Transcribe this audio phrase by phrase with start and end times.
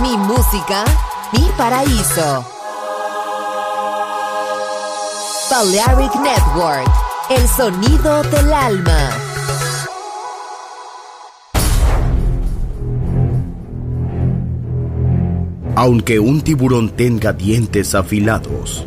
[0.00, 0.84] mi música,
[1.32, 2.44] mi paraíso.
[5.50, 6.90] Balearic Network,
[7.28, 9.10] el sonido del alma.
[15.76, 18.86] Aunque un tiburón tenga dientes afilados,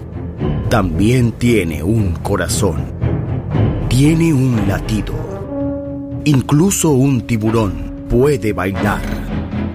[0.69, 2.85] también tiene un corazón.
[3.87, 5.13] Tiene un latido.
[6.25, 9.32] Incluso un tiburón puede bailar.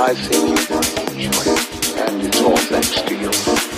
[0.00, 0.60] I think
[1.18, 1.28] you.
[2.00, 3.77] And it's all thanks to you.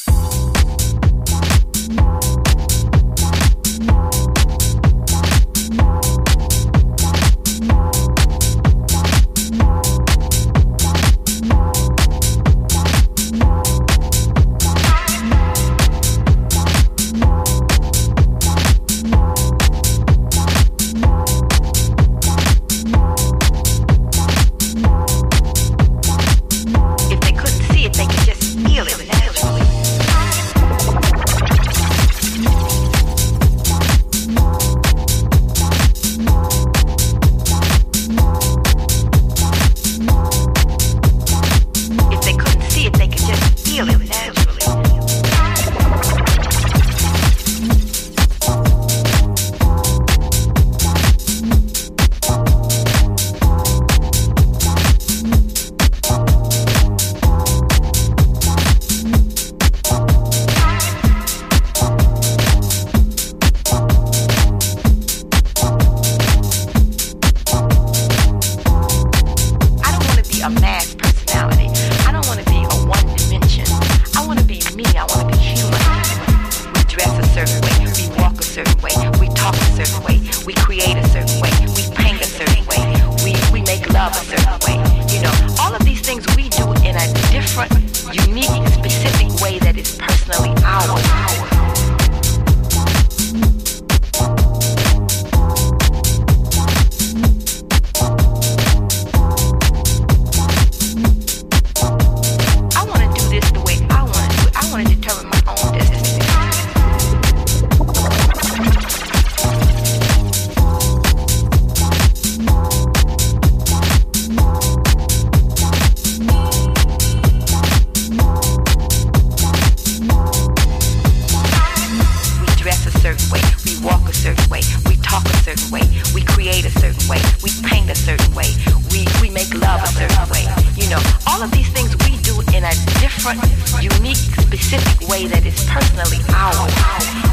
[123.21, 125.81] Certain way, we walk a certain way, we talk a certain way,
[126.13, 128.49] we create a certain way, we paint a certain way,
[128.91, 130.45] we, we make love a certain way.
[130.75, 133.41] You know, all of these things we do in a different,
[133.81, 136.73] unique, specific way that is personally ours.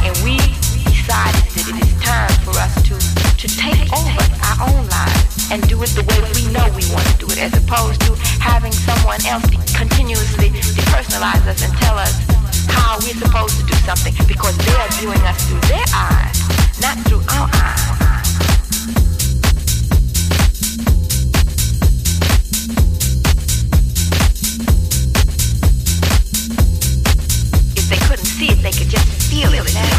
[0.04, 0.36] And we
[0.84, 5.62] decided that it is time for us to, to take over our own lives and
[5.68, 8.72] do it the way we know we want to do it, as opposed to having
[8.72, 14.56] someone else continuously depersonalize us and tell us how we're supposed to do something because
[14.58, 16.38] they are viewing us through their eyes,
[16.80, 17.88] not through our eyes.
[27.76, 29.97] If they couldn't see it, they could just feel it naturally.